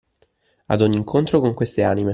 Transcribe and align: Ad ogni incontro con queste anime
Ad 0.65 0.81
ogni 0.81 0.97
incontro 0.97 1.39
con 1.41 1.53
queste 1.53 1.83
anime 1.83 2.09